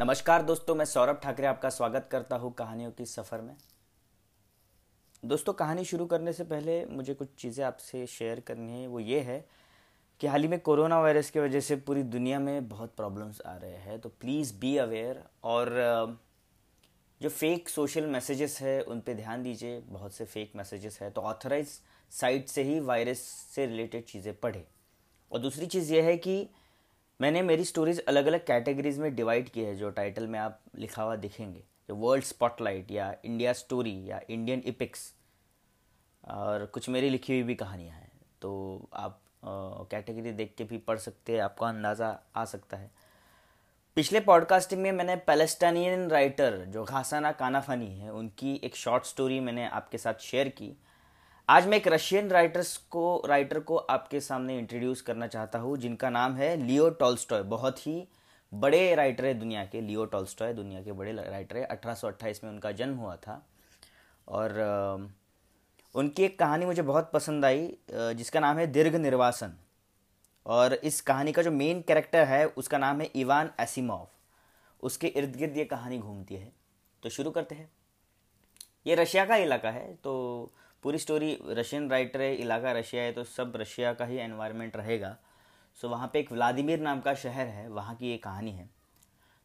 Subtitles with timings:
[0.00, 3.54] नमस्कार दोस्तों, मैं सौरभ ठाकरे आपका स्वागत करता हूँ कहानियों की सफ़र में।
[5.22, 9.20] दोस्तों, कहानी शुरू करने से पहले मुझे कुछ चीज़ें आपसे शेयर करनी है। वो ये
[9.20, 9.38] है
[10.20, 13.56] कि हाल ही में कोरोना वायरस की वजह से पूरी दुनिया में बहुत प्रॉब्लम्स आ
[13.56, 15.70] रहे हैं। तो प्लीज़ बी अवेयर और
[17.20, 21.20] जो फेक सोशल मैसेजेस है, उन पे ध्यान दीजिए। बहुत से फेक मैसेजेस है तो
[21.22, 21.80] ऑथराइज
[22.12, 23.20] साइट से ही वायरस
[23.54, 24.66] से रिलेटेड चीज़ें पढ़े।
[25.32, 26.48] और दूसरी चीज़ यह है कि
[27.20, 31.02] मैंने मेरी स्टोरीज अलग अलग कैटेगरीज में डिवाइड की है, जो टाइटल में आप लिखा
[31.02, 35.12] हुआ दिखेंगे। जो वर्ल्ड स्पॉटलाइट या इंडिया स्टोरी या इंडियन इपिक्स
[36.24, 38.10] और कुछ मेरी लिखी हुई भी कहानियाँ हैं।
[38.42, 42.90] तो आप कैटेगरी देख के भी पढ़ सकते हैं, आपको अंदाज़ा आ सकता है।
[43.96, 49.66] पिछले पॉडकास्टिंग में मैंने पैलेस्टानियन राइटर जो घासाना कानाफानी है, उनकी एक शॉर्ट स्टोरी मैंने
[49.68, 50.76] आपके साथ शेयर की।
[51.48, 56.08] आज मैं एक रशियन राइटर्स को राइटर को आपके सामने इंट्रोड्यूस करना चाहता हूँ, जिनका
[56.10, 58.08] नाम है लियो टॉल्स्टॉय। बहुत ही
[58.52, 62.42] बड़े राइटर है दुनिया के, लियो टॉल्स्टॉय, दुनिया के बड़े राइटर है। अठारह सौ अट्ठाईस
[62.44, 63.40] में उनका जन्म हुआ था।
[64.28, 64.58] और
[65.94, 69.56] उनकी एक कहानी मुझे बहुत पसंद आई जिसका नाम है दीर्घ निर्वासन।
[70.46, 74.06] और इस कहानी का जो मेन कैरेक्टर है, उसका नाम है इवान एसिमोव।
[74.82, 76.52] उसके इर्द गिर्द ये कहानी घूमती है।
[77.02, 77.70] तो शुरू करते हैं।
[78.86, 83.24] ये रशिया का इलाका है तो पूरी स्टोरी रशियन राइटर है, इलाका रशिया है तो
[83.24, 85.16] सब रशिया का ही एनवायरनमेंट रहेगा।
[85.74, 88.70] सो वहाँ पे एक व्लादिमिर नाम का शहर है, वहाँ की ये कहानी है।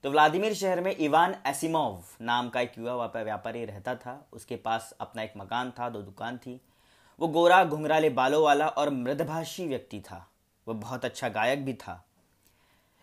[0.04, 4.94] तो व्लादिमिर शहर में इवान एसिमोव नाम का एक युवा व्यापारी रहता था। उसके पास
[5.02, 6.62] अपना एक मकान था, दो दुकान थी।
[7.20, 10.32] वो गोरा घुंघराले बालों वाला और मृदभाषी व्यक्ति था।
[10.68, 12.06] वह बहुत अच्छा गायक भी था।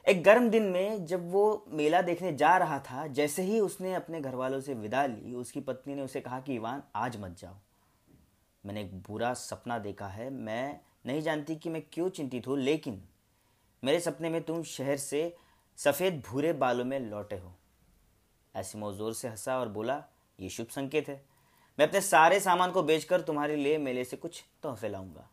[0.08, 4.20] एक गर्म दिन में जब वो मेला देखने जा रहा था, जैसे ही उसने अपने
[4.20, 7.54] घर वालों से विदा ली, उसकी पत्नी ने उसे कहा कि, इवान, आज मत जाओ।
[8.64, 13.02] मैंने एक बुरा सपना देखा है। मैं नहीं जानती कि मैं क्यों चिंतित हूँ, लेकिन
[13.82, 15.36] मेरे सपने में तुम शहर से
[15.78, 17.54] सफ़ेद भूरे बालों में लौटे हो।
[18.54, 20.02] ऐसी ज़ोर से हंसा और बोला,
[20.38, 21.22] ये शुभ संकेत है।
[21.78, 25.28] मैं अपने सारे सामान को बेचकर तुम्हारे लिए मेले से कुछ तोहफे लाऊँगा।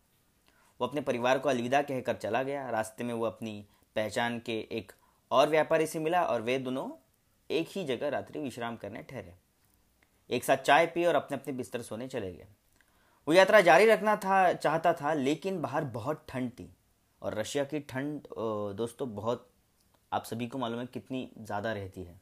[0.79, 4.91] वो अपने परिवार को अलविदा कहकर चला गया। रास्ते में वो अपनी पहचान के एक
[5.31, 6.89] और व्यापारी से मिला और वे दोनों
[7.49, 9.33] एक ही जगह रात्रि विश्राम करने ठहरे।
[10.29, 12.47] एक साथ चाय पी और अपने अपने बिस्तर सोने चले गए।
[13.27, 16.69] वो यात्रा जारी रखना था, चाहता था, लेकिन बाहर बहुत ठंड थी।
[17.21, 18.27] और रशिया की ठंड
[18.77, 19.47] दोस्तों, बहुत,
[20.11, 22.19] आप सभी को मालूम है कितनी ज़्यादा रहती है।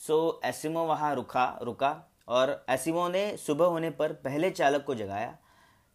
[0.00, 1.90] सो एसिमो वहाँ रुका रुका,
[2.28, 5.36] और एसिमो ने सुबह होने पर पहले चालक को जगाया,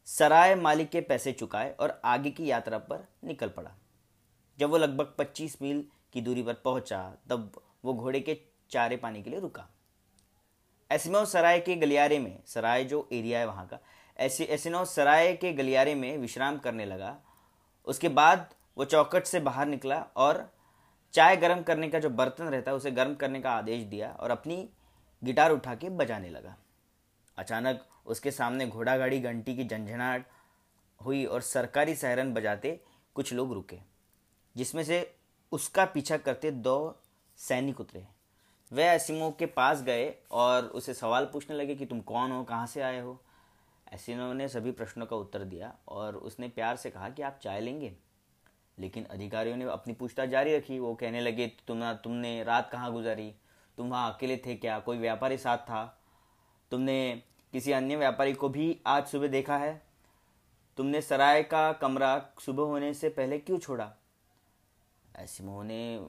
[0.08, 3.72] सराय मालिक के पैसे चुकाए और आगे की यात्रा पर निकल पड़ा।
[4.60, 5.84] जब वो लगभग 25 मील
[6.14, 8.38] की दूरी पर पहुँचा, तब वो घोड़े के
[8.72, 9.68] चारे पाने के लिए रुका।
[10.92, 13.80] एसिमो सराय के गलियारे में, सराय जो एरिया है वहाँ का,
[14.20, 17.16] ऐसी एसिनो सराय के गलियारे में विश्राम करने लगा।
[17.88, 20.50] उसके बाद वो चौकट से बाहर निकला और
[21.14, 24.32] चाय गर्म करने का जो बर्तन रहता है, उसे गर्म करने का आदेश दिया और
[24.32, 24.68] अपनी
[25.22, 26.56] गिटार उठा के बजाने लगा।
[27.38, 30.26] अचानक उसके सामने घोड़ा गाड़ी घंटी की झंझनाहट
[31.02, 32.80] हुई और सरकारी सहरन बजाते
[33.16, 33.78] कुछ लोग रुके,
[34.56, 35.16] जिसमें से
[35.52, 37.02] उसका पीछा करते दो
[37.40, 38.06] सैनिक उतरे।
[38.74, 42.68] वे एसिमो के पास गए और उसे सवाल पूछने लगे कि तुम कौन हो, कहाँ
[42.68, 43.22] से आए हो?
[43.94, 47.60] एसिनो ने सभी प्रश्नों का उत्तर दिया और उसने प्यार से कहा कि आप चाय
[47.60, 47.98] लेंगे।
[48.80, 53.36] लेकिन अधिकारियों ने अपनी पूछताछ जारी रखी। वो कहने लगे, तुम, तुमने रात कहाँ गुजारी?
[53.78, 54.80] तुम वहाँ अकेले थे क्या?
[54.80, 56.02] कोई व्यापारी साथ था?
[56.72, 59.82] तुमने किसी अन्य व्यापारी को भी आज सुबह देखा है?
[60.78, 63.94] तुमने सराय का कमरा सुबह होने से पहले क्यों छोड़ा?
[65.18, 66.08] एसिमो ने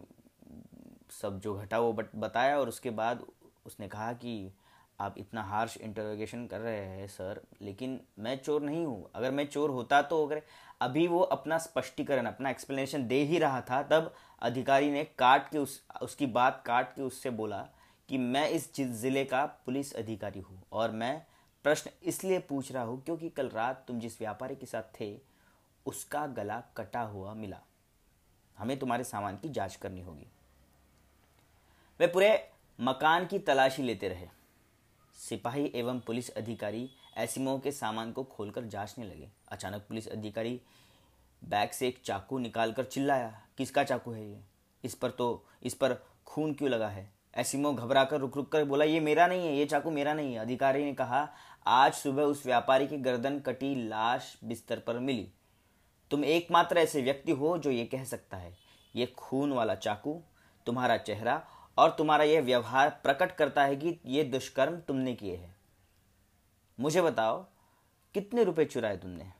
[1.13, 3.25] सब जो घटा वो बट, बताया और उसके बाद
[3.67, 4.53] उसने कहा कि
[5.01, 9.47] आप इतना हार्श इंटरोगेशन कर रहे हैं, सर, लेकिन मैं चोर नहीं हूँ। अगर मैं
[9.47, 10.43] चोर होता तो अगर
[10.81, 14.13] अभी वो अपना स्पष्टीकरण, अपना एक्सप्लेनेशन दे ही रहा था, तब
[14.43, 17.67] अधिकारी ने काट के उस, उसकी बात काट के उससे बोला
[18.09, 21.23] कि मैं इस ज़िले का पुलिस अधिकारी हूँ और मैं
[21.65, 25.17] प्रश्न इसलिए पूछ रहा हूँ क्योंकि कल रात तुम जिस व्यापारी के साथ थे,
[25.87, 27.61] उसका गला कटा हुआ मिला।
[28.57, 30.27] हमें तुम्हारे सामान की जाँच करनी होगी।
[32.01, 32.49] वे पूरे
[32.79, 34.27] मकान की तलाशी लेते रहे।
[35.19, 40.61] सिपाही एवं पुलिस अधिकारी एसिमो के सामान को खोलकर जांचने लगे। अचानक पुलिस अधिकारी
[41.43, 44.41] बैग से एक चाकू निकालकर चिल्लाया, किसका चाकू है ये?
[44.85, 45.95] इस पर तो इस पर
[46.27, 47.11] खून क्यों लगा है?
[47.37, 50.35] एसिमो घबरा कर रुक रुक कर बोला, ये मेरा नहीं है, ये चाकू मेरा नहीं
[50.35, 51.29] है। अधिकारी ने कहा,
[51.67, 55.29] आज सुबह उस व्यापारी की गर्दन कटी लाश बिस्तर पर मिली।
[56.11, 58.57] तुम एकमात्र ऐसे व्यक्ति हो जो ये कह सकता है।
[58.97, 60.23] ये खून वाला चाकू,
[60.67, 61.43] तुम्हारा चेहरा
[61.79, 65.55] और तुम्हारा यह व्यवहार प्रकट करता है कि ये दुष्कर्म तुमने किए हैं।
[66.79, 67.45] मुझे बताओ,
[68.15, 69.33] कितने रुपए चुराए तुमने?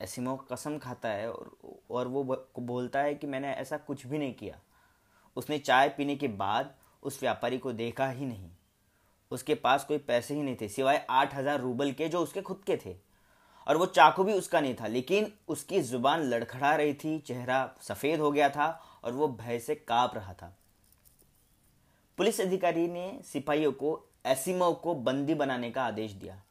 [0.00, 1.50] एसिमो कसम खाता है और
[1.90, 2.24] और वो
[2.58, 4.58] बोलता है कि मैंने ऐसा कुछ भी नहीं किया।
[5.36, 8.50] उसने चाय पीने के बाद उस व्यापारी को देखा ही नहीं।
[9.30, 12.62] उसके पास कोई पैसे ही नहीं थे, सिवाय आठ हज़ार रूबल के जो उसके खुद
[12.66, 12.94] के थे।
[13.66, 18.20] और वो चाकू भी उसका नहीं था, लेकिन उसकी ज़ुबान लड़खड़ा रही थी, चेहरा सफ़ेद
[18.20, 18.68] हो गया था
[19.04, 20.56] और वो भय से काँप रहा था।
[22.18, 26.42] पुलिस अधिकारी ने सिपाहियों को एसिमो को बंदी बनाने का आदेश दिया।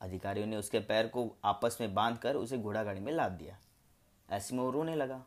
[0.00, 3.58] अधिकारियों ने उसके पैर को आपस में बांधकर उसे घोड़ा गाड़ी में लाद दिया।
[4.32, 5.22] एसिमो रोने लगा।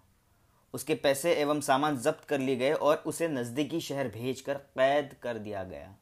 [0.74, 5.38] उसके पैसे एवं सामान जब्त कर लिए गए और उसे नजदीकी शहर भेजकर कैद कर
[5.38, 5.96] दिया गया।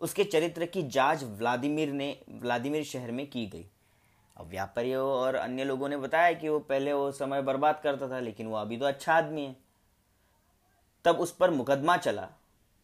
[0.00, 3.66] उसके चरित्र की जाँच व्लादिमीर ने, व्लादिमीर शहर में की गई।
[4.36, 8.20] अब व्यापारियों और अन्य लोगों ने बताया कि वो पहले वो समय बर्बाद करता था,
[8.20, 9.56] लेकिन वो अभी तो अच्छा आदमी है।
[11.04, 12.28] तब उस पर मुकदमा चला।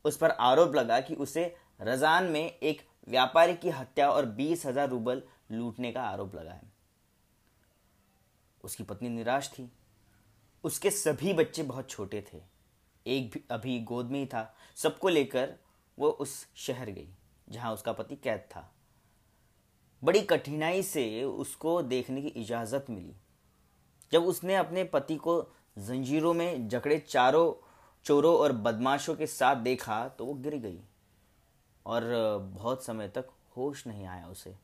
[0.05, 4.89] उस पर आरोप लगा कि उसे रजान में एक व्यापारी की हत्या और बीस हज़ार
[4.89, 6.73] रूबल लूटने का आरोप लगा है।
[8.65, 9.71] उसकी पत्नी निराश थी।
[10.65, 12.39] उसके सभी बच्चे बहुत छोटे थे।
[13.07, 15.55] एक भी अभी गोद में ही था। सबको लेकर
[15.99, 17.09] वो उस शहर गई,
[17.49, 18.71] जहाँ उसका पति कैद था।
[20.03, 23.15] बड़ी कठिनाई से उसको देखने की इजाज़त मिली।
[24.13, 25.41] जब उसने अपने पति को
[25.79, 27.53] जंजीरों में जकड़े चारों
[28.05, 30.81] चोरों और बदमाशों के साथ देखा तो वो गिर गई
[31.87, 32.05] और
[32.55, 34.57] बहुत समय तक होश नहीं आया उसे।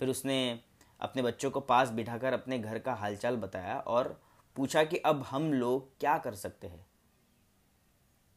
[0.00, 0.60] फिर उसने
[1.00, 4.20] अपने बच्चों को पास बिठाकर अपने घर का हालचाल बताया और
[4.56, 6.86] पूछा कि अब हम लोग क्या कर सकते हैं।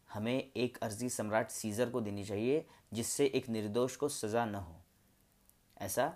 [0.10, 4.76] हमें एक अर्जी सम्राट सीजर को देनी चाहिए जिससे एक निर्दोष को सज़ा न हो।
[5.78, 6.14] ऐसा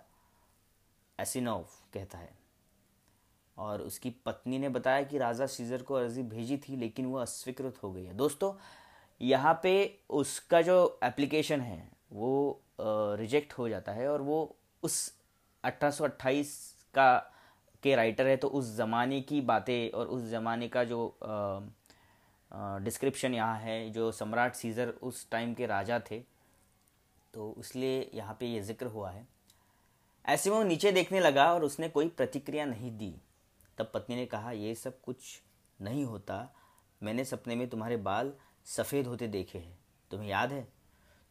[1.20, 2.47] एसिनोव कहता है।
[3.58, 7.84] और उसकी पत्नी ने बताया कि राजा सीजर को अर्जी भेजी थी, लेकिन वो अस्वीकृत
[7.84, 8.54] हो गई है। दोस्तों,
[9.22, 15.14] यहाँ पे उसका जो एप्लीकेशन है, वो रिजेक्ट हो जाता है और वो उस
[15.64, 16.54] 1828
[16.94, 17.18] का,
[17.84, 21.18] के राइटर है तो उस ज़माने की बातें और उस ज़माने का जो
[22.82, 26.20] डिस्क्रिप्शन यहाँ है, जो सम्राट सीजर उस टाइम के राजा थे
[27.34, 29.26] तो इसलिए यहाँ पे ये ज़िक्र हुआ है।
[30.26, 33.14] ऐसे में वो नीचे देखने लगा और उसने कोई प्रतिक्रिया नहीं दी।
[33.78, 35.44] तब पत्नी ने कहा, ये सब कुछ
[35.82, 36.56] नहीं होता।
[37.04, 38.34] मैंने सपने में तुम्हारे बाल
[38.66, 39.80] सफ़ेद होते देखे हैं।
[40.12, 40.68] तुम्हें याद है?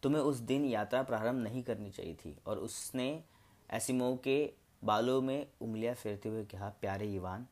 [0.03, 3.25] तुम्हें उस दिन यात्रा प्रारंभ नहीं करनी चाहिए थी। और उसने
[3.71, 4.53] एसिमो के
[4.85, 7.47] बालों में उंगलियाँ फेरते हुए कहा, प्यारे ईवान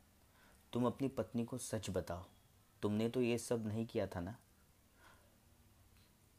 [0.73, 2.25] तुम अपनी पत्नी को सच बताओ।
[2.83, 4.37] तुमने तो ये सब नहीं किया था ना?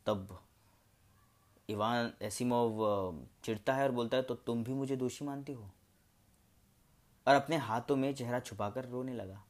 [0.05, 0.43] तब
[1.69, 5.71] इवान एसिमोव चिढ़ता है और बोलता है तो तुम भी मुझे दोषी मानती हो?
[7.27, 9.43] और अपने हाथों में चेहरा छुपाकर रोने लगा।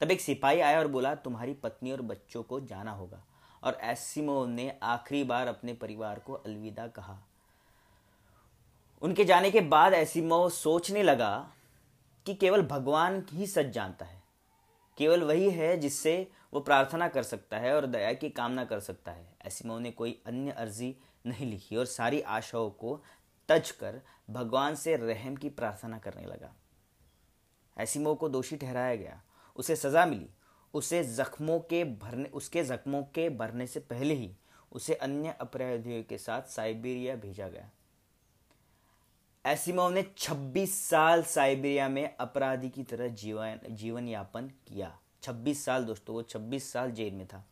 [0.00, 3.24] तब एक सिपाही आया और बोला, तुम्हारी पत्नी और बच्चों को जाना होगा।
[3.62, 7.18] और एसिमो ने आखिरी बार अपने परिवार को अलविदा कहा।
[9.02, 11.52] उनके जाने के बाद एसिमो सोचने लगा
[12.26, 14.22] कि केवल भगवान ही सच जानता है।
[14.98, 19.12] केवल वही है जिससे वो प्रार्थना कर सकता है और दया की कामना कर सकता
[19.12, 20.96] है। एसिमो ने कोई अन्य अर्जी
[21.26, 23.02] नहीं लिखी और सारी आशाओं को
[23.48, 24.00] तज कर
[24.30, 26.54] भगवान से रहम की प्रार्थना करने लगा।
[27.80, 29.22] एसिमो को दोषी ठहराया गया।
[29.56, 30.28] उसे सज़ा मिली।
[30.74, 34.32] उसे जख्मों के भरने, उसके जख्मों के भरने से पहले ही
[34.72, 37.70] उसे अन्य अपराधियों के साथ साइबेरिया भेजा गया।
[39.46, 45.84] एसिमोव ने 26 साल साइबेरिया में अपराधी की तरह जीवन जीवन यापन किया। 26 साल
[45.84, 47.46] दोस्तों, वो 26 साल जेल में था।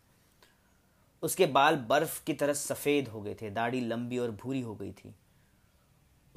[1.22, 4.92] उसके बाल बर्फ़ की तरह सफ़ेद हो गए थे, दाढ़ी लंबी और भूरी हो गई
[4.92, 5.14] थी।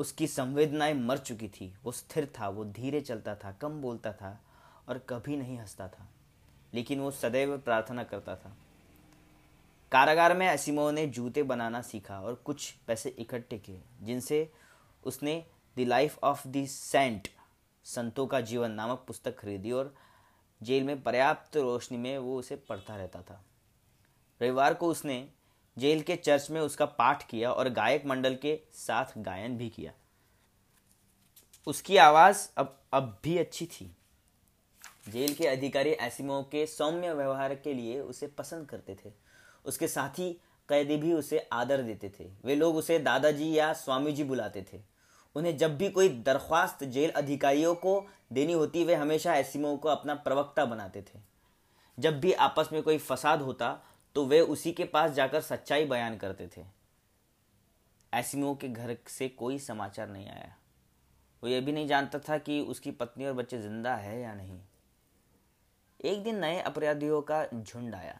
[0.01, 4.39] उसकी संवेदनाएँ मर चुकी थी। वो स्थिर था, वो धीरे चलता था, कम बोलता था
[4.89, 6.07] और कभी नहीं हंसता था,
[6.73, 8.55] लेकिन वो सदैव प्रार्थना करता था।
[9.91, 14.49] कारागार में असीमो ने जूते बनाना सीखा और कुछ पैसे इकट्ठे किए, जिनसे
[15.03, 15.43] उसने
[15.77, 17.27] the life of the saint
[17.85, 19.93] संतों का जीवन नामक पुस्तक खरीदी और
[20.61, 23.41] जेल में पर्याप्त रोशनी में वो उसे पढ़ता रहता था।
[24.41, 25.27] रविवार को उसने
[25.77, 29.91] जेल के चर्च में उसका पाठ किया और गायक मंडल के साथ गायन भी किया।
[31.67, 33.95] उसकी आवाज़ अब अब भी अच्छी थी।
[35.09, 39.11] जेल के अधिकारी एसिमो के सौम्य व्यवहार के लिए उसे पसंद करते थे।
[39.65, 44.23] उसके साथी कैदी भी उसे आदर देते थे। वे लोग उसे दादाजी या स्वामी जी
[44.23, 44.81] बुलाते थे।
[45.35, 50.15] उन्हें जब भी कोई दरख्वास्त जेल अधिकारियों को देनी होती, वे हमेशा एसिमो को अपना
[50.15, 51.19] प्रवक्ता बनाते थे।
[51.99, 53.81] जब भी आपस में कोई फसाद होता
[54.15, 56.65] तो वे उसी के पास जाकर सच्चाई बयान करते थे।
[58.13, 60.55] एसिमो के घर से कोई समाचार नहीं आया।
[61.43, 64.59] वो ये भी नहीं जानता था कि उसकी पत्नी और बच्चे ज़िंदा है या नहीं।
[65.99, 68.19] एक दिन नए अपराधियों का झुंड आया।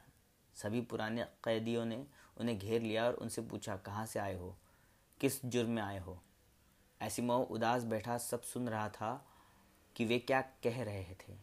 [0.55, 2.05] सभी पुराने कैदियों ने
[2.37, 4.55] उन्हें घेर लिया और उनसे पूछा, कहाँ से आए हो?
[5.19, 6.21] किस जुर्म में आए हो?
[7.01, 9.27] एसिमो उदास बैठा सब सुन रहा था
[9.95, 11.33] कि वे क्या कह रहे थे।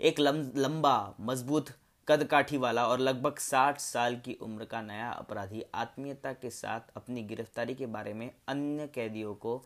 [0.00, 1.70] एक लंबा, मज़बूत
[2.08, 6.80] कद काठी वाला और लगभग साठ साल की उम्र का नया अपराधी आत्मीयता के साथ
[6.96, 9.64] अपनी गिरफ्तारी के बारे में अन्य कैदियों को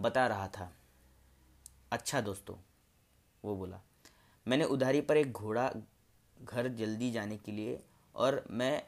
[0.00, 0.72] बता रहा था।
[1.92, 2.56] अच्छा दोस्तों,
[3.44, 3.80] वो बोला,
[4.48, 5.72] मैंने उधारी पर एक घोड़ा
[6.42, 7.80] घर जल्दी जाने के लिए
[8.14, 8.82] और मैं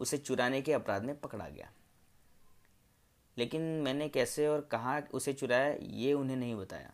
[0.00, 1.70] उसे चुराने के अपराध में पकड़ा गया।
[3.38, 6.92] लेकिन मैंने कैसे और कहाँ उसे चुराया, ये उन्हें नहीं बताया।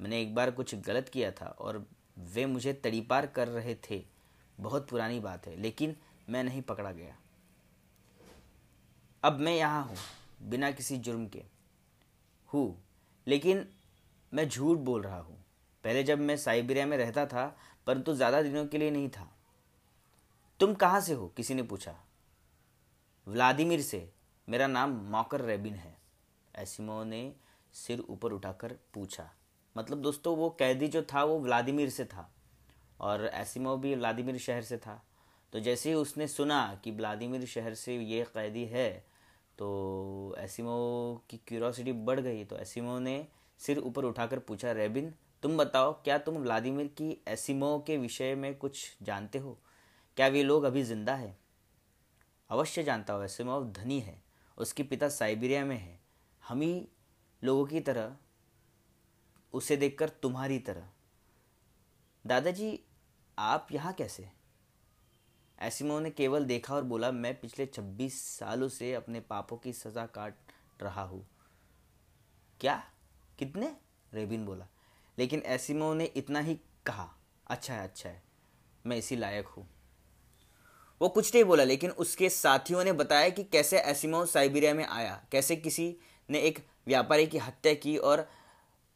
[0.00, 1.86] मैंने एक बार कुछ गलत किया था और
[2.18, 4.13] वे मुझे तड़ीपार कर रहे थे।
[4.60, 5.96] बहुत पुरानी बात है, लेकिन
[6.30, 7.16] मैं नहीं पकड़ा गया।
[9.22, 9.96] अब मैं यहाँ हूँ,
[10.42, 11.42] बिना किसी जुर्म के।
[12.52, 12.84] हूँ,
[13.26, 13.68] लेकिन
[14.34, 15.44] मैं झूठ बोल रहा हूँ।
[15.84, 17.56] पहले जब मैं साइबेरिया में रहता था,
[17.86, 19.30] परंतु तो ज़्यादा दिनों के लिए नहीं था।
[20.60, 21.28] तुम कहाँ से हो?
[21.28, 21.94] किसी ने पूछा।
[23.28, 24.12] व्लादिमिर से।
[24.48, 25.98] मेरा नाम मॉकर रेबिन है।
[26.58, 27.34] एसिमो ने
[27.72, 29.30] सिर ऊपर उठाकर पूछा।
[29.76, 32.33] मतलब दोस्तों, वो कैदी जो था, वो व्लादिमिर से था।
[33.00, 35.02] और एसिमो भी व्लादिमिर शहर से था।
[35.52, 38.92] तो जैसे ही उसने सुना कि व्लादिमिर शहर से ये कैदी है
[39.58, 43.26] तो एसिमो की क्यूरोसिटी बढ़ गई। तो एसिमो ने
[43.60, 48.54] सिर ऊपर उठाकर पूछा, रेबिन, तुम बताओ, क्या तुम व्लादिमिर की एसिमो के विषय में
[48.54, 49.58] कुछ जानते हो?
[50.16, 51.36] क्या वे लोग अभी ज़िंदा है?
[52.50, 54.22] अवश्य जानता हूँ, एसिमो धनी है।
[54.58, 55.98] उसके पिता साइबेरिया में है।
[56.42, 56.88] हम ही
[57.42, 58.16] लोगों की तरह,
[59.54, 60.88] उसे देखकर तुम्हारी तरह।
[62.24, 62.78] दादाजी,
[63.38, 64.28] आप यहाँ कैसे
[65.58, 70.04] एसिमो ने केवल देखा और बोला, मैं पिछले छब्बीस सालों से अपने पापों की सज़ा
[70.06, 70.34] काट
[70.82, 71.24] रहा हूँ।
[72.60, 72.82] क्या?
[73.38, 73.74] कितने?
[74.12, 74.66] रेबिन बोला।
[75.18, 76.54] लेकिन एसिमो ने इतना ही
[76.86, 77.08] कहा
[77.46, 78.22] अच्छा है अच्छा है,
[78.84, 79.66] मैं इसी लायक हूँ।
[81.00, 85.20] वो कुछ नहीं बोला, लेकिन उसके साथियों ने बताया कि कैसे एसिमो साइबेरिया में आया।
[85.32, 85.96] कैसे किसी
[86.28, 88.28] ने एक व्यापारी की हत्या की और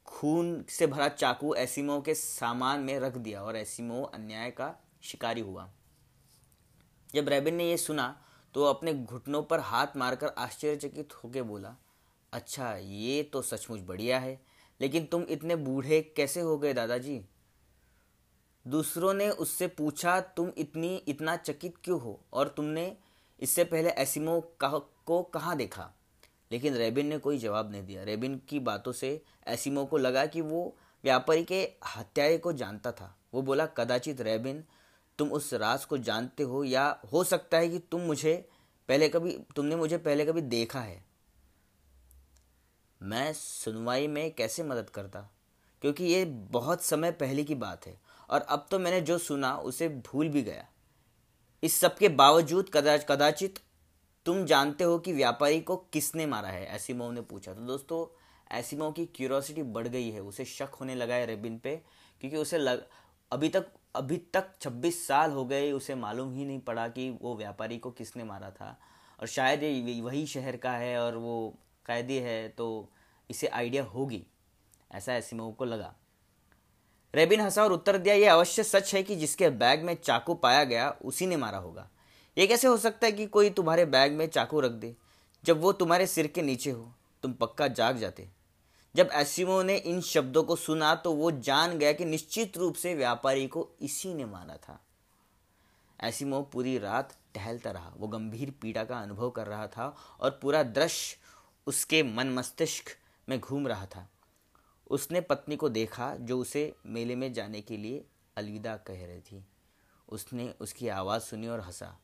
[0.09, 5.41] खून से भरा चाकू एसिमो के सामान में रख दिया और एसिमो अन्याय का शिकारी
[5.41, 5.69] हुआ।
[7.15, 8.09] जब रेबिन ने यह सुना
[8.55, 11.75] तो अपने घुटनों पर हाथ मारकर आश्चर्यचकित होकर बोला
[12.33, 14.41] अच्छा ये तो सचमुच बढ़िया है,
[14.81, 17.21] लेकिन तुम इतने बूढ़े कैसे हो गए दादाजी?
[18.67, 22.21] दूसरों ने उससे पूछा, तुम इतनी, इतना चकित क्यों हो?
[22.33, 22.97] और तुमने
[23.41, 25.91] इससे पहले एसिमो को कहाँ देखा?
[26.53, 30.41] लेकिन रेबिन ने कोई जवाब नहीं दिया। रेबिन की बातों से एसिमो को लगा कि
[30.41, 34.65] वो व्यापारी के हत्यारे को जानता था। वो बोला, कदाचित रेबिन,
[35.19, 38.49] तुम उस राज को जानते हो या हो सकता है कि तुम मुझे
[38.89, 41.05] पहले कभी, तुमने मुझे पहले कभी देखा है।
[43.03, 45.31] मैं सुनवाई में कैसे मदद करता?
[45.83, 48.01] क्योंकि ये बहुत समय पहले की बात है,
[48.31, 50.69] और अब तो मैंने जो सुना उसे भूल भी गया।
[51.63, 53.59] इस सब के बावजूद कदाच कदाचित
[54.29, 56.75] तुम जानते हो कि व्यापारी को किसने मारा है?
[56.75, 58.01] एसिमो ने पूछा। तो दोस्तों
[58.59, 61.77] एसिमो की क्यूरोसिटी बढ़ गई है। उसे शक होने लगा है रेबिन पे,
[62.21, 62.87] क्योंकि उसे लग,
[63.33, 63.67] अभी तक
[63.97, 67.91] अभी तक 26 साल हो गए, उसे मालूम ही नहीं पड़ा कि वो व्यापारी को
[67.91, 68.81] किसने मारा था।
[69.21, 72.93] और शायद ये वही शहर का है और वो कैदी है तो
[73.31, 74.27] इसे आइडिया होगी।
[74.93, 75.95] ऐसा एसिमो को लगा।
[77.15, 80.65] रेबिन हंसा और उत्तर दिया, यह अवश्य सच है कि जिसके बैग में चाकू पाया
[80.65, 81.91] गया, उसी ने मारा होगा।
[82.39, 84.97] ये कैसे हो सकता है कि कोई तुम्हारे बैग में चाकू रख दे,
[85.45, 88.29] जब वो तुम्हारे सिर के नीचे हो, तुम पक्का जाग जाते।
[88.97, 92.95] जब एसिमो ने इन शब्दों को सुना तो वो जान गया कि निश्चित रूप से
[92.95, 94.85] व्यापारी को इसी ने मारा था।
[96.01, 100.63] एसिमो पूरी रात टहलता रहा। वो गंभीर पीड़ा का अनुभव कर रहा था और पूरा
[100.63, 101.17] दृश्य
[101.67, 102.85] उसके मन मस्तिष्क
[103.29, 104.11] में घूम रहा था।
[104.91, 108.05] उसने पत्नी को देखा, जो उसे मेले में जाने के लिए
[108.37, 109.47] अलविदा कह रही थी।
[110.09, 111.99] उसने उसकी आवाज़ सुनी और हंसा।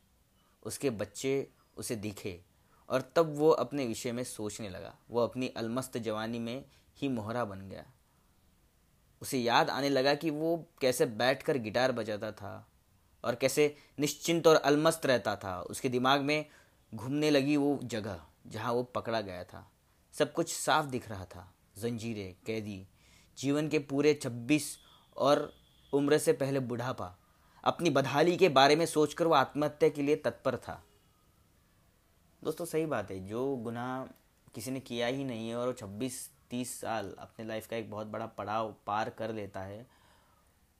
[0.65, 2.43] उसके बच्चे उसे दिखे
[2.89, 6.65] और तब वो अपने विषय में सोचने लगा। वो अपनी अलमस्त जवानी में
[6.97, 7.85] ही मोहरा बन गया।
[9.23, 12.71] उसे याद आने लगा कि वो कैसे बैठकर गिटार बजाता था
[13.25, 16.47] और कैसे निश्चिंत और अलमस्त रहता था। उसके दिमाग में
[16.95, 19.73] घूमने लगी वो जगह जहाँ वो पकड़ा गया था।
[20.13, 22.89] सब कुछ साफ़ दिख रहा था। जंजीरें, कैदी,
[23.39, 24.79] जीवन के पूरे 26
[25.17, 25.55] और
[25.93, 27.19] उम्र से पहले बुढ़ापा।
[27.65, 30.83] अपनी बदहाली के बारे में सोचकर वो आत्महत्या के लिए तत्पर था।
[32.43, 34.05] दोस्तों, सही बात है। जो गुनाह
[34.55, 37.91] किसी ने किया ही नहीं है और वो छब्बीस, तीस साल अपने लाइफ का एक
[37.91, 39.87] बहुत बड़ा पड़ाव पार कर लेता है,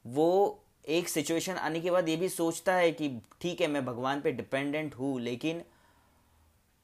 [0.05, 3.09] वो एक सिचुएशन आने के बाद ये भी सोचता है कि
[3.41, 5.63] ठीक है, मैं भगवान पे डिपेंडेंट हूँ, लेकिन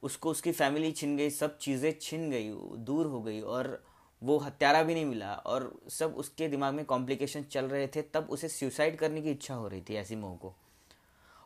[0.02, 3.82] उसको उसकी फैमिली छिन गई, सब चीज़ें छिन गई, दूर हो गई और
[4.22, 8.26] वो हत्यारा भी नहीं मिला और सब उसके दिमाग में कॉम्प्लिकेशन चल रहे थे, तब
[8.30, 10.54] उसे सुसाइड करने की इच्छा हो रही थी एसिमो को।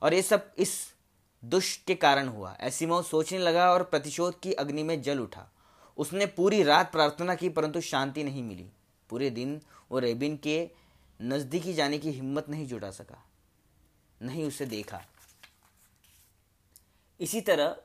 [0.02, 0.72] और ये सब इस
[1.42, 5.48] दुष्ट के कारण हुआ। एसिमो सोचने लगा और प्रतिशोध की अग्नि में जल उठा।
[5.98, 8.70] उसने पूरी रात प्रार्थना की, परंतु शांति नहीं मिली।
[9.10, 10.68] पूरे दिन वो रेबिन के
[11.20, 13.22] नज़दीकी जाने की हिम्मत नहीं जुटा सका,
[14.20, 15.00] नहीं उसे देखा।
[17.20, 17.76] इसी तरह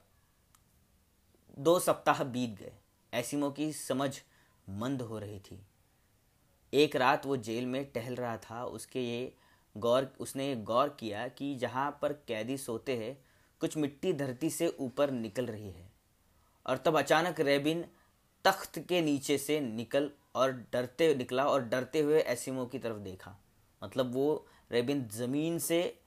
[1.59, 2.71] दो सप्ताह बीत गए।
[3.13, 4.09] एसिमो की समझ
[4.69, 5.65] मंद हो रही थी।
[6.73, 9.35] एक रात वो जेल में टहल रहा था। उसके ये
[9.77, 13.25] गौर, उसने ये गौर किया कि जहाँ पर कैदी सोते हैं,
[13.59, 15.91] कुछ मिट्टी धरती से ऊपर निकल रही है।
[16.67, 17.85] और तब अचानक रेबिन
[18.45, 23.37] तख्त के नीचे से निकल और डरते निकला और डरते हुए एसिमो की तरफ़ देखा।
[23.83, 25.99] मतलब वो रेबिन ज़मीन से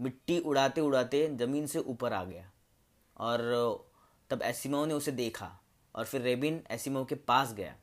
[0.00, 2.50] मिट्टी उड़ाते उड़ाते ज़मीन से ऊपर आ गया।
[3.16, 3.40] और
[4.30, 5.60] तब एसिमो ने उसे देखा।
[5.98, 7.74] और फिर रेबिन एसिमो के पास गया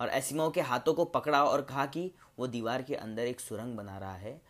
[0.00, 3.76] और एसिमो के हाथों को पकड़ा और कहा कि वो दीवार के अंदर एक सुरंग
[3.76, 4.40] बना रहा है,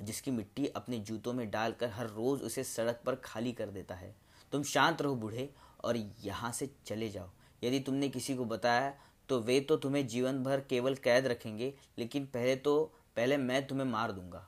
[0.00, 4.14] जिसकी मिट्टी अपने जूतों में डालकर हर रोज़ उसे सड़क पर खाली कर देता है।
[4.52, 5.48] तुम शांत रहो बूढ़े
[5.84, 7.30] और यहाँ से चले जाओ।
[7.62, 8.94] यदि तुमने किसी को बताया
[9.28, 12.84] तो वे तो तुम्हें जीवन भर केवल कैद रखेंगे, लेकिन पहले तो
[13.16, 14.47] पहले मैं तुम्हें मार दूँगा।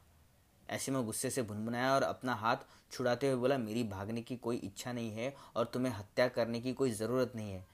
[0.71, 2.57] ऐसे में गुस्से से भुनभुनाया और अपना हाथ
[2.93, 6.73] छुड़ाते हुए बोला, मेरी भागने की कोई इच्छा नहीं है और तुम्हें हत्या करने की
[6.73, 7.65] कोई ज़रूरत नहीं है।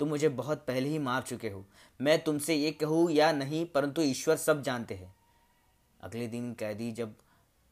[0.00, 1.64] तुम मुझे बहुत पहले ही मार चुके हो।
[2.00, 5.14] मैं तुमसे ये कहूँ या नहीं, परंतु ईश्वर सब जानते हैं।
[6.00, 7.14] अगले दिन कैदी जब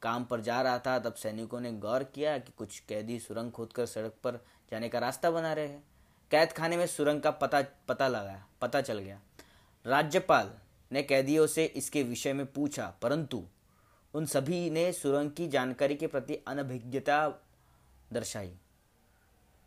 [0.03, 3.87] काम पर जा रहा था, तब सैनिकों ने गौर किया कि कुछ कैदी सुरंग खोदकर
[3.87, 4.41] सड़क पर
[4.73, 5.83] जाने का रास्ता बना रहे हैं।
[6.31, 9.21] कैद खाने में सुरंग का पता पता लगाया पता चल गया।
[9.85, 10.53] राज्यपाल
[10.91, 13.43] ने कैदियों से इसके विषय में पूछा, परंतु
[14.15, 17.29] उन सभी ने सुरंग की जानकारी के प्रति अनभिज्ञता
[18.11, 18.53] दर्शाई।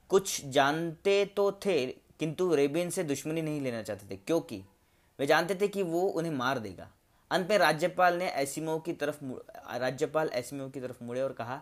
[0.09, 1.85] कुछ जानते तो थे,
[2.19, 4.63] किंतु रेबियन से दुश्मनी नहीं लेना चाहते थे, क्योंकि
[5.19, 6.89] वे जानते थे कि वो उन्हें मार देगा।
[7.31, 9.23] अंत में राज्यपाल ने एसिमो की तरफ़
[9.79, 11.61] राज्यपाल एसिमो की तरफ़ मुड़े और कहा,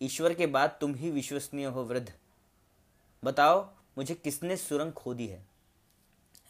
[0.00, 2.12] ईश्वर के बाद तुम ही विश्वसनीय हो, वृद्ध।
[3.22, 5.44] बताओ, मुझे किसने सुरंग खोदी है?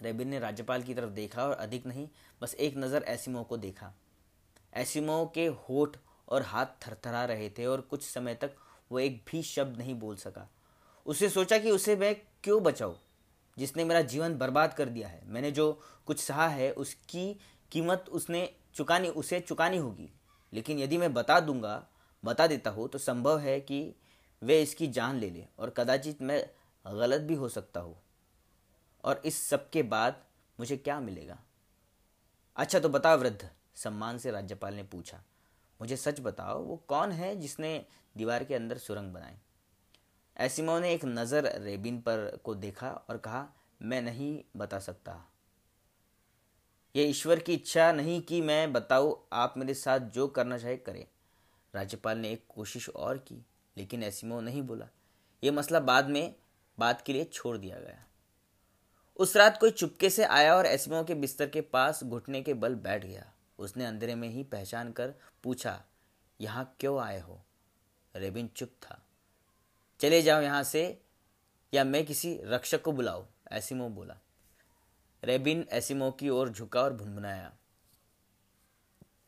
[0.03, 2.09] रेबिन ने राज्यपाल की तरफ़ देखा और अधिक नहीं,
[2.43, 3.93] बस एक नज़र एसिमो को देखा।
[4.75, 5.97] एसिमो के होठ
[6.29, 8.51] और हाथ थरथरा रहे थे और कुछ समय तक
[8.93, 10.49] वो एक भी शब्द नहीं बोल सका।
[11.07, 12.95] उसे सोचा कि उसे मैं क्यों बचाऊं?
[13.59, 17.41] जिसने मेरा जीवन बर्बाद कर दिया है। मैंने जो कुछ सहा है, उसकी
[17.73, 20.11] कीमत उसने चुकानी, उसे चुकानी होगी।
[20.53, 21.87] लेकिन यदि मैं बता दूँगा,
[22.25, 23.95] बता देता हूँ तो संभव है कि
[24.43, 26.51] वे इसकी जान ले ले और कदाचित मैं
[26.87, 28.03] गलत भी हो सकता हूँ।
[29.05, 30.25] और इस सब के बाद
[30.61, 31.39] मुझे क्या मिलेगा?
[32.57, 35.23] अच्छा तो बता वृद्ध। सम्मान से राज्यपाल ने पूछा,
[35.81, 37.85] मुझे सच बताओ, वो कौन है जिसने
[38.17, 39.35] दीवार के अंदर सुरंग बनाई?
[40.37, 43.49] एसिमो ने एक नज़र रेबिन पर को देखा और कहा,
[43.83, 45.29] मैं नहीं बता सकता।
[46.95, 51.07] यह ईश्वर की इच्छा नहीं कि मैं बताऊँ, आप मेरे साथ जो करना चाहे करें।
[51.75, 53.45] राज्यपाल ने एक कोशिश और की,
[53.77, 54.89] लेकिन एसिमो नहीं बोला।
[55.43, 56.35] यह मसला बाद में
[56.79, 58.05] बात के लिए छोड़ दिया गया।
[59.17, 62.75] उस रात कोई चुपके से आया और एसिमो के बिस्तर के पास घुटने के बल
[62.75, 63.32] बैठ गया।
[63.63, 65.83] उसने अंधेरे में ही पहचान कर पूछा,
[66.41, 67.41] यहाँ क्यों आए हो?
[68.15, 68.99] रेबिन चुप था।
[70.01, 70.83] चले जाओ यहाँ से
[71.73, 74.17] या मैं किसी रक्षक को बुलाऊं, एसिमो बोला।
[75.23, 77.53] रेबिन एसिमो की ओर झुका और भुनभुनाया।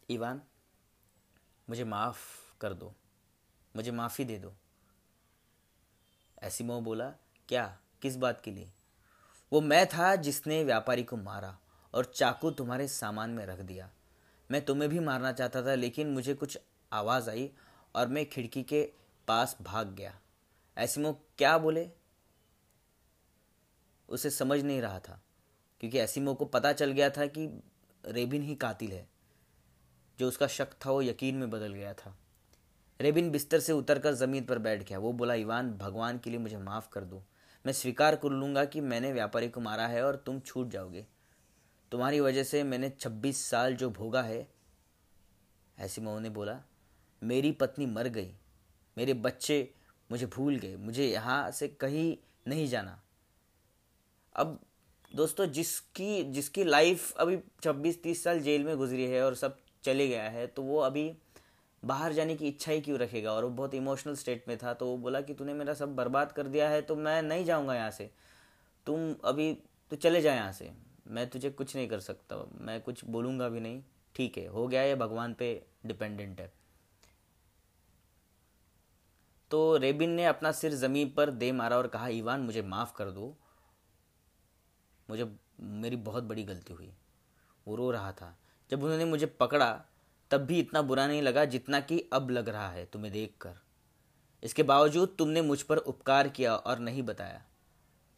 [0.09, 0.41] इवान,
[1.69, 2.19] मुझे माफ़
[2.61, 2.95] कर दो,
[3.75, 4.55] मुझे माफ़ी दे दो।
[6.43, 7.09] एसिमो बोला,
[7.49, 7.67] क्या,
[8.03, 8.73] किस बात के लिए?
[9.53, 11.57] वो मैं था जिसने व्यापारी को मारा
[11.95, 13.91] और चाकू तुम्हारे सामान में रख दिया।
[14.51, 16.59] मैं तुम्हें भी मारना चाहता था, लेकिन मुझे कुछ
[16.93, 17.51] आवाज़ आई
[17.95, 18.83] और मैं खिड़की के
[19.29, 20.15] पास भाग गया।
[20.77, 21.89] एसिमो क्या बोले?
[24.09, 25.21] उसे समझ नहीं रहा था,
[25.81, 27.47] क्योंकि एसिमो को पता चल गया था कि
[28.05, 29.07] रेबिन ही कातिल है,
[30.19, 32.17] जो उसका शक था, वो यकीन में बदल गया था।
[33.01, 36.57] रेबिन बिस्तर से उतरकर ज़मीन पर बैठ गया। वो बोला, ईवान, भगवान के लिए मुझे
[36.57, 37.23] माफ़ कर दो।
[37.65, 41.07] मैं स्वीकार कर लूँगा कि मैंने व्यापारी को मारा है और तुम छूट जाओगे।
[41.95, 44.47] तुम्हारी वजह से मैंने छब्बीस साल जो भोगा है,
[45.79, 46.57] ऐसी मऊ ने बोला,
[47.23, 48.31] मेरी पत्नी मर गई,
[48.97, 49.59] मेरे बच्चे
[50.11, 53.01] मुझे भूल गए, मुझे यहाँ से कहीं नहीं जाना।
[54.35, 54.59] अब
[55.13, 60.09] दोस्तों, जिसकी जिसकी लाइफ अभी छब्बीस तीस साल जेल में गुजरी है और सब चले
[60.09, 61.11] गया है तो वो अभी
[61.83, 63.33] बाहर जाने की इच्छा ही क्यों रखेगा?
[63.33, 66.33] और वो बहुत इमोशनल स्टेट में था तो वो बोला कि तूने मेरा सब बर्बाद
[66.33, 68.11] कर दिया है तो मैं नहीं जाऊँगा यहाँ से।
[68.87, 69.53] तुम अभी
[69.91, 70.73] तो चले जाए यहाँ से।
[71.07, 73.83] मैं तुझे कुछ नहीं कर सकता, मैं कुछ बोलूँगा भी नहीं।
[74.15, 76.53] ठीक है, हो गया ये, भगवान पे डिपेंडेंट है।
[79.51, 83.11] तो रेबिन ने अपना सिर ज़मीन पर दे मारा और कहा, ईवान, मुझे माफ़ कर
[83.11, 83.37] दो।
[85.11, 86.93] मुझे, मेरी बहुत बड़ी गलती हुई।
[87.69, 88.39] वो रो रहा था।
[88.71, 89.85] जब उन्होंने मुझे पकड़ा,
[90.31, 93.55] तब भी इतना बुरा नहीं लगा जितना कि अब लग रहा है, तुम्हें देखकर।
[94.43, 97.43] इसके बावजूद तुमने मुझ पर उपकार किया और नहीं बताया।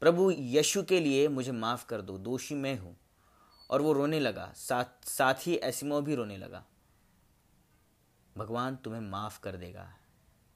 [0.02, 2.96] प्रभु यशु के लिए मुझे माफ़ कर दो, दोषी मैं हूँ।
[3.70, 6.64] और वो रोने लगा। साथ साथ ही एसिमो भी रोने लगा।
[8.36, 9.88] भगवान तुम्हें माफ़ कर देगा,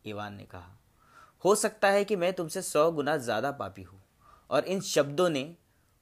[0.05, 0.77] ईवान ने कहा।
[1.45, 4.01] हो सकता है कि मैं तुमसे सौ गुना ज़्यादा पापी हूँ,
[4.51, 5.57] और इन शब्दों ने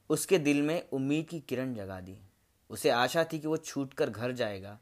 [0.09, 2.17] उसके दिल में उम्मीद की किरण जगा दी।
[2.69, 4.77] उसे आशा थी कि वो छूट कर घर जाएगा।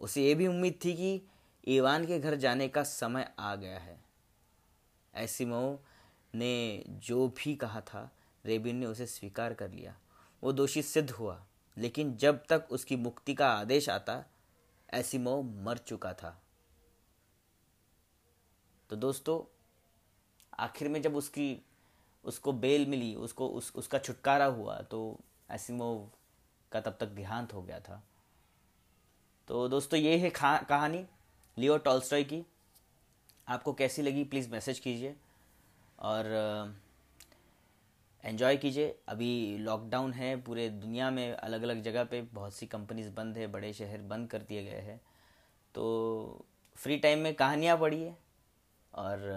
[0.00, 1.22] उसे ये भी उम्मीद थी कि
[1.66, 3.98] ईवान के घर जाने का समय आ गया है।
[5.14, 5.82] ऐसिमो
[6.36, 8.10] ने जो भी कहा था,
[8.46, 9.96] रेबिन ने उसे स्वीकार कर लिया।
[10.42, 11.46] वो दोषी सिद्ध हुआ,
[11.78, 14.24] लेकिन जब तक उसकी मुक्ति का आदेश आता
[14.90, 16.42] ऐसिमो मर चुका था।
[18.90, 19.52] तो दोस्तों,
[20.58, 21.62] आखिर में जब उसकी,
[22.24, 25.20] उसको बेल मिली, उसको, उस, उसका छुटकारा हुआ तो
[25.50, 26.10] एसिमोव
[26.72, 28.02] का तब तक देहांत हो गया था।
[29.48, 30.30] तो दोस्तों, ये है
[30.64, 31.06] कहानी,
[31.58, 32.44] लियो टॉल्स्टॉय की।
[33.48, 35.16] आपको कैसी लगी, प्लीज़ मैसेज कीजिए।
[35.98, 36.74] और
[38.24, 43.10] एंजॉय कीजिए। अभी लॉकडाउन है, पूरे दुनिया में अलग अलग जगह पे बहुत सी कंपनीज़
[43.10, 45.00] बंद है, बड़े शहर बंद कर दिए गए हैं।
[45.74, 46.44] तो
[46.76, 48.14] फ्री टाइम में कहानियाँ पढ़िए
[48.94, 49.28] और